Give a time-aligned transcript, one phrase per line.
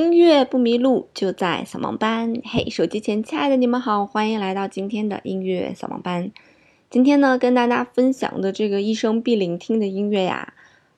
[0.00, 2.32] 音乐不迷路，就在扫盲班。
[2.42, 6.30] 嘿，手机前亲爱的你们好，欢迎来到今天的音乐扫盲班。
[6.88, 10.54] 今天呢，跟大家分享的这个一生必聆听的音乐呀，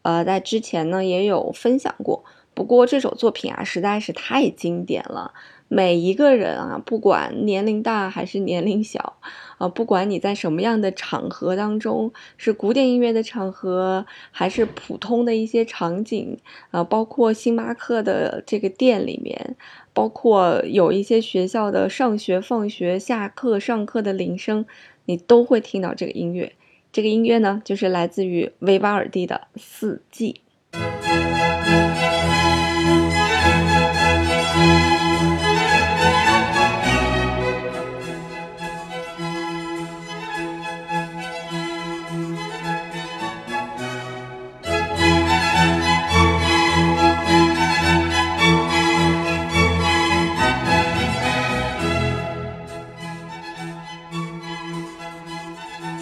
[0.00, 2.24] 呃，在之前呢也有分享过。
[2.54, 5.34] 不过这首作品啊，实在是太经典了。
[5.68, 9.18] 每一个人啊，不管年龄大还是年龄小，
[9.58, 16.38] 啊，不管你在什么样的场合当中，是古典音乐的场合，还是普通的一些场景，
[16.70, 19.56] 啊，包括星巴克的这个店里面，
[19.92, 24.66] 包括有一些学校的上学、放学、下课、上课的铃声，
[25.06, 26.52] 你都会听到这个音乐。
[26.92, 30.40] 这个音乐呢，就是来自于维瓦尔第的《四季》。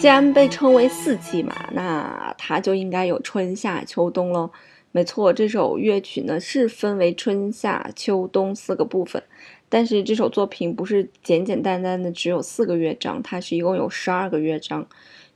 [0.05, 4.51] 既然被称为四季嘛，那它就应该有春夏秋冬喽。
[4.91, 9.23] 没错，这首乐曲呢是分为春夏秋冬四个部分，
[9.67, 14.87] 但是这首作品不是简简单单的只有四个乐章，它是一共有十二个乐章。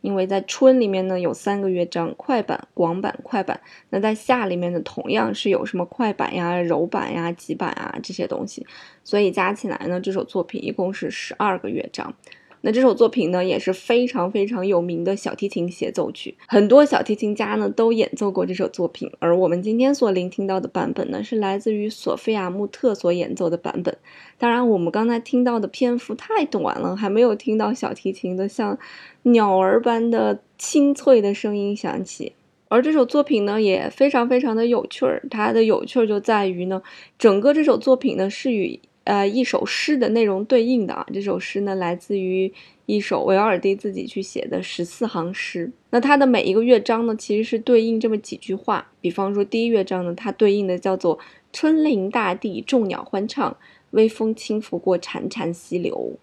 [0.01, 3.59] 因为在春里面呢有三个乐章，快板、广板、快板。
[3.89, 8.67] 那在夏里面呢同样是有什么快板呀、柔板呀、急板啊这些东西，
[9.03, 12.13] 所以加起来呢这首作品一共是十二个乐章。
[12.61, 19.09] 那这首作品呢也是非常非常有名的小提琴协奏曲，很多小提琴家呢都演奏过这首作品。
[19.19, 23.97] 而我们今天所聆听到的版本呢，是来自于索菲亚穆特所演奏的版本。
[24.37, 28.77] 当然，我们刚才听到的篇幅太短了，还没有听到小提琴的像
[29.23, 32.33] 鸟儿般的清脆的声音响起。
[32.67, 36.81] 而这首作品呢也非常非常的有趣儿，它的有趣儿就在于呢，
[37.17, 38.81] 整个这首作品呢是与。
[39.09, 42.53] 呃，一首诗的内容对应的啊，这首诗呢来自于
[42.85, 45.71] 一首维尔第自己去写的十四行诗。
[45.89, 48.91] 那它的每一个乐章呢，其实是对应这么几句话。
[49.01, 51.17] 比方说第一乐章呢，它对应的叫做
[51.51, 53.57] “春临大地，众鸟欢唱，
[53.89, 56.19] 微风轻拂过潺潺溪流，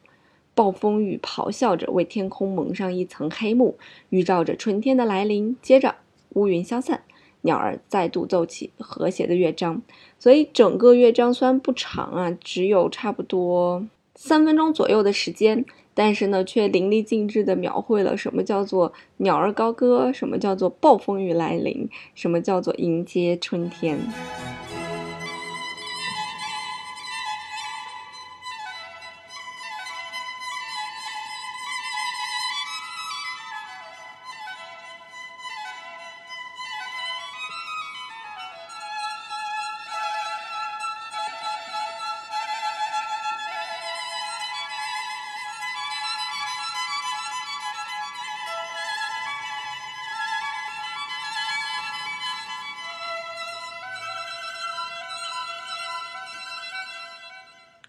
[0.54, 3.76] 暴风雨咆哮着为天空蒙上一层黑幕，
[4.10, 5.56] 预兆着春天的来临。
[5.60, 5.96] 接着
[6.34, 7.02] 乌云消散。
[7.46, 9.80] 鸟儿再度奏起和谐的乐章，
[10.18, 15.64] 所以整个乐章虽然不长啊，只有差不多三分钟左右的时间，
[15.94, 23.96] 但是呢，却淋漓尽致地描绘了什么叫做鸟儿高歌，什么叫做暴风雨来临，什么叫做迎接春天。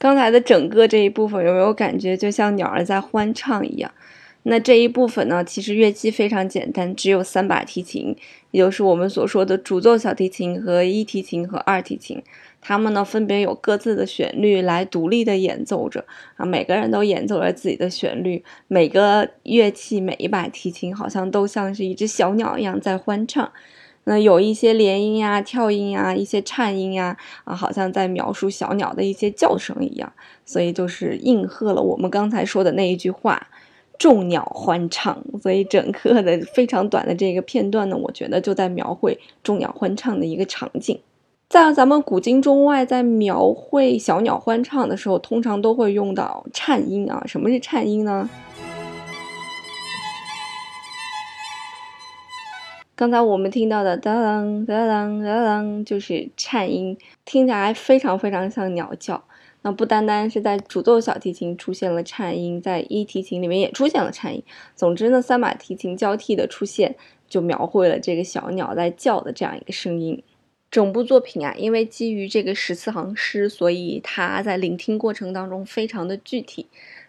[0.07, 3.91] 刚才的整个这一部分有没有感觉就像鸟儿在欢唱一样？
[4.43, 8.15] 那这一部分呢，其实乐器非常简单，只有三把提琴，
[8.51, 12.23] 也就是我们所说的主奏小提琴和一提琴和二提琴，
[12.61, 16.05] 它们呢分别有各自的旋律来独立的演奏着
[16.37, 23.51] 啊，每个人都演奏了自己的旋律，每个乐器每一把提琴好像都像是一只小鸟一样在欢唱。
[24.09, 30.09] 那有一些连音呀、跳音呀、一些颤音呀，啊，好像在描述小鸟的一些叫声一样，
[30.45, 33.47] 所以就是应和了我们刚才说的那一句话
[33.99, 35.21] ，“众鸟欢唱”。
[35.43, 40.97] 所以整个的非常短的这个片段呢，我觉得就在描绘众鸟欢唱的一个场景。
[41.49, 47.21] 在咱们古今中外，在描绘小鸟欢唱的时候，通常都会用到颤音啊。
[47.25, 48.29] 什么是颤音呢？
[52.97, 59.23] 刚才我们听到的哒啷哒啷哒啷，就是颤音，听起来非常非常像鸟叫。
[59.61, 64.41] 那不单单是在主奏小提琴出现了颤音，在一提琴里面也出现了颤音。
[64.75, 66.95] 总之呢，三把提琴交替的出现，
[67.29, 70.23] 就描绘了这个小鸟在叫的这样一个声音。
[70.71, 76.65] 整部作品啊，因为基于这个十四行诗，所以它在聆听过程当中非常的具体。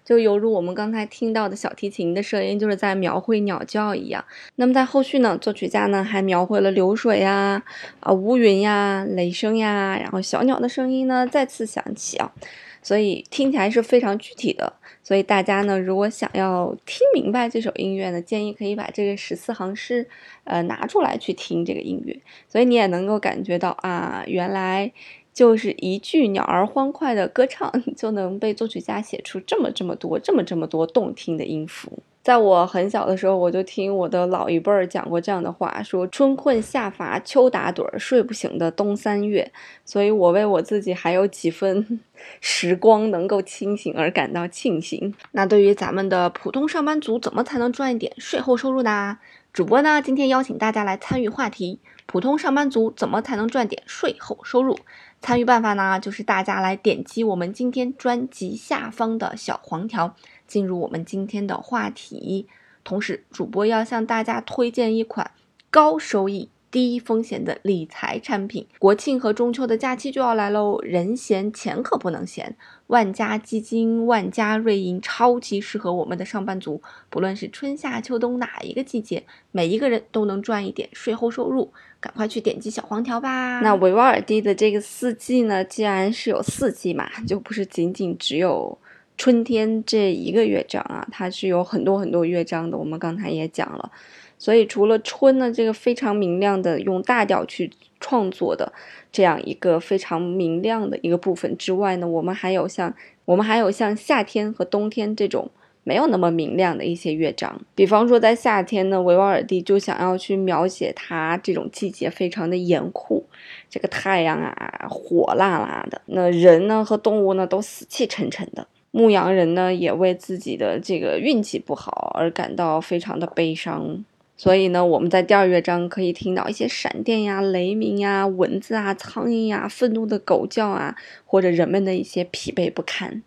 [0.09, 4.25] 就犹如我们刚才听到的小提琴的声音，就是在描绘鸟叫一样。
[4.55, 7.63] 那么在后续呢，作曲家呢还描绘了流水呀、
[8.01, 12.33] 啊乌云呀、雷声呀，然后小鸟的声音呢再次响起啊，
[12.81, 14.73] 所以听起来是非常具体的。
[15.03, 20.09] 所以大家呢，如果想要听明白这首音乐呢，建议可以把这个十四行诗，
[20.45, 22.19] 呃拿出来去听这个音乐，
[22.49, 24.91] 所以你也能够感觉到啊，原来。
[25.39, 32.01] 就是一句鸟儿欢快的歌唱， 就能被作曲家写出这么这么多、这么这么多动听的音符。
[32.25, 39.53] 在我很小的时候，我就听我的老一辈儿讲过这样的话：说春困夏乏秋打盹儿，睡不醒的冬三月。
[39.85, 42.01] 所以，我为我自己还有几分
[42.43, 45.15] 时光能够清醒而感到庆幸。
[45.31, 49.19] 那对于咱们的普通上班族，怎么才能赚一点税后收入呢？
[49.53, 54.77] 主播呢，今天邀请大家来参与话题：普通上班族怎么才能赚点税后收入？
[55.21, 60.15] 参与办法呢，就是大家来点击我们今天专辑下方的小黄条。
[60.47, 62.47] 进入我们今天的话题，
[62.83, 65.31] 同时主播要向大家推荐一款
[65.71, 68.67] 高收益、低风险的理财产品。
[68.79, 72.57] 国庆和中秋的假期就要来喽，人闲钱可不能闲。
[72.89, 76.81] 万家基金、万家瑞银超级适合我们的上班族，
[77.11, 81.73] 不论是春夏秋冬哪一个季节，每一个人都能赚一点税后收入。
[82.01, 83.61] 赶快去点击小黄条吧。
[83.61, 88.79] 那维瓦尔第的这个四季呢，既然是有四季嘛，就不是仅仅只有。
[89.21, 92.79] 春天这一个乐章啊，它是有很多很多乐章的。
[92.79, 93.91] 我们刚才也讲了，
[94.39, 97.71] 所以除了春呢这个非常明亮的用大调去
[98.01, 98.73] 创作的
[99.11, 102.95] 这样一个非常明亮的一个部分之外呢，我们还有像
[103.25, 105.51] 我们还有像夏天和冬天这种
[105.83, 107.61] 没有那么明亮的一些乐章。
[107.75, 113.25] 比方说在夏天呢，维瓦尔第就想要去描写它这种季节非常的严酷，
[113.69, 118.67] 这个太阳啊火辣辣的，那人呢和动物呢都死气沉沉的。
[118.91, 124.05] 牧羊人呢，也为自己的这个运气不好而感到非常的悲伤。
[124.39, 130.97] 所以呢，我们在第二乐章可以听到一些闪电呀、雷鸣呀、蚊子啊、苍蝇呀、愤怒的狗叫啊，
[131.27, 133.23] 或者人们的一些疲惫不堪。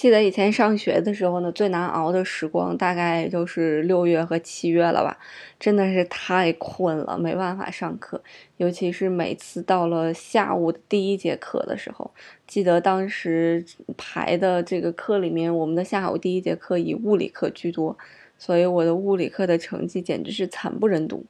[0.00, 5.18] 记得以前上学的时候呢，最难熬的时光大概就是六月和七月了吧，
[5.58, 8.18] 真的是太困了，没办法上课。
[8.56, 12.10] 尤其是每次到了下午第一节课的时候，
[12.46, 13.62] 记得当时
[13.98, 17.98] 排的这个课里面，我们的下午第一节课以物理课居多，
[18.38, 21.26] 所以我的物理课的成绩简直是惨不忍睹。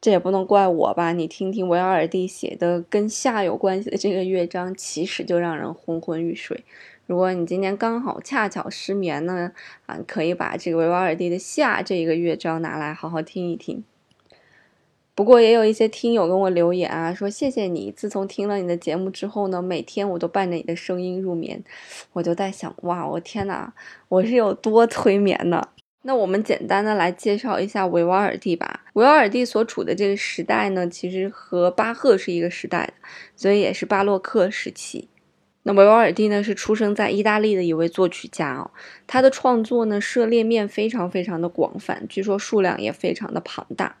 [0.00, 1.12] 这也不能怪我吧？
[1.12, 6.62] 你听听维瓦尔第写的跟夏有关系的这个乐章，其实就让人昏昏欲睡。
[7.12, 9.52] 如果你今天刚好恰巧失眠呢，
[9.84, 13.84] 啊，可以把这个维瓦尔第的夏这一个乐章拿来好好听一听。
[15.14, 21.62] 不过也有一些听友跟我留言啊，说谢谢你，自从听了你的节目之后呢，每天我都伴着你的声音入眠。
[22.14, 23.74] 我就在想，哇，我天哪，
[24.08, 25.68] 我是有多催眠呢？
[26.04, 28.86] 那我们简单的来介绍一下维瓦尔第吧。
[28.94, 32.94] 维瓦尔第所处的这个时代呢，其实和巴赫是一个时代的，
[33.36, 35.10] 所以也是巴洛克时期。
[35.64, 38.70] 那维瓦尔第呢，是出生在意大利的一位作曲家哦。
[39.06, 43.96] 他的创作呢，涉猎面非常非常的广泛，据说数量也非常的庞大。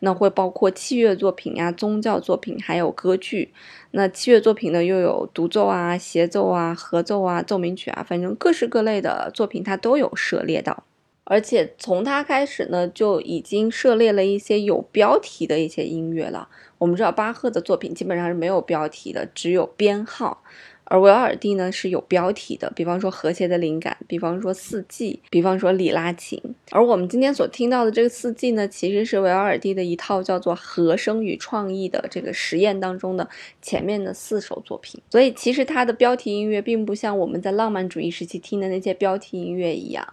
[0.00, 3.52] 那会包括器乐作品呀、宗教作品，还有歌剧。
[3.92, 10.84] 那器乐作品呢，又有独奏啊、协奏啊、合奏啊、奏鸣曲啊，反正各式各类的作品，他都有涉猎到。
[11.26, 16.48] 而且从他开始呢，就已经涉猎了一些有标题的一些音乐了。
[16.76, 20.42] 我们知道巴赫的作品基本上是没有标题的，只有编号。
[20.86, 26.38] 而维瓦尔第呢是有标题的，比方说和谐的灵感，比方说四季，比方说里拉琴。
[26.70, 33.28] 而我们今天所听到的这个四季呢，其实是维瓦尔第的一套叫做和声与创意的这个实验当中的
[33.62, 35.00] 前面的四首作品。
[35.10, 40.06] 所以其实它的标题音乐并不像我们在浪漫主义时期听的那些标题音乐一样，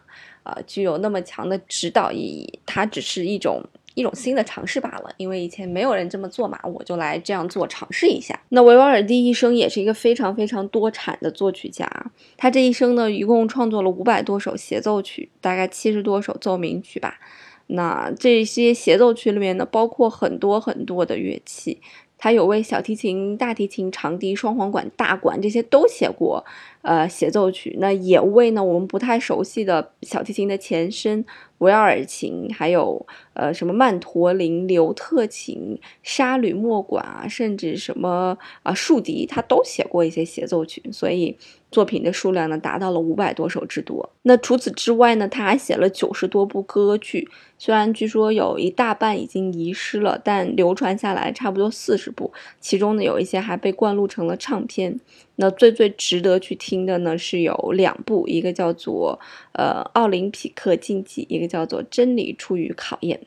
[0.43, 2.59] 啊，具有那么强的指导意义。
[2.65, 3.61] 它只是一种。
[3.93, 8.39] 一种新的尝试罢了，因为以前没有人这么做嘛，我就来这样做尝试一下。
[8.49, 11.89] 那维瓦尔第一生也是一个非常非常多产的作曲家，
[12.37, 17.19] 他这一生呢，一共创作了五百多首协奏曲，大概七十多首奏鸣曲吧。
[17.67, 21.79] 那这些协奏曲里面呢，包括很多很多的乐器，
[22.17, 26.43] 他有为小提琴、大提琴、长笛、双簧管、大管这些都写过，
[26.81, 27.75] 呃，协奏曲。
[27.79, 31.25] 那也为呢我们不太熟悉的小提琴的前身。
[31.59, 41.37] 维尔琴，还有呃什么曼陀林、刘特琴、沙吕莫管啊，甚至什么啊竖笛，他都写过一些协奏曲，所以
[41.69, 44.09] 作品的数量呢达到了五百多首之多。
[44.23, 54.99] 那除此之外呢，他还写了九十多部歌剧，虽然据说有一大半已经遗失了，但流传下来差不多四十部，其中呢有一些还被灌录成了唱片。
[55.35, 59.19] 那最最值得去听的呢是有两部，一个叫做
[59.51, 61.51] 呃奥林匹克竞技，一个。
[61.51, 63.19] 叫做真理出于考验。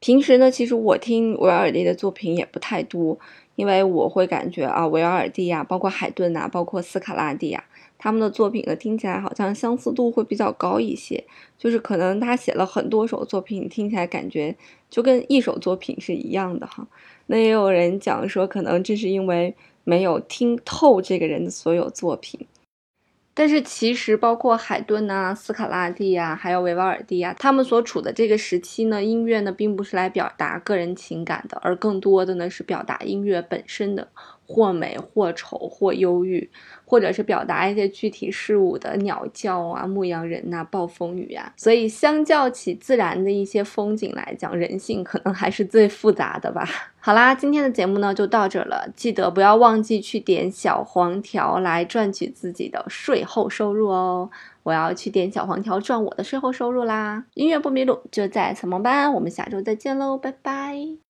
[0.00, 3.18] 平时呢，其实我听维尔蒂的作品也不太多，
[3.56, 7.62] 因为我会感觉啊，维尔蒂呀，包括海顿呐，包括斯卡拉蒂呀，
[7.98, 11.22] 他们的作品呢，听起来好像相似度会比较高一些。
[11.58, 14.56] 就是可能他写了很多首作品，听起来感觉
[14.88, 16.88] 就跟一首作品是一样的哈。
[17.26, 19.54] 那也有人讲说，可能这是因为
[19.88, 22.46] 没有听透这个人的所有作品。
[23.32, 34.08] 但是其实，包括海顿啊、斯卡拉蒂啊，还有维瓦尔第啊，他们所处的这个时期呢，音乐呢，并不是来表达个人情感的，而更多的呢，是表达音乐本身的。
[34.48, 36.50] 或美或丑或忧郁，
[36.86, 41.52] 或者是表达一些具体事物的鸟叫啊、牧羊人呐、暴风雨啊。
[41.54, 46.66] 所以，相较起自然的一些风景来讲，人性可能还是最复杂的吧。
[46.98, 54.30] 好啦，今天的节目呢就到这了，记得不要忘记去点小黄条来赚取自己的税后收入哦。
[54.62, 57.24] 我要去点小黄条赚我的税后收入啦。
[57.34, 59.12] 音乐不迷路，就在草萌班。
[59.12, 61.07] 我们下周再见喽，拜拜。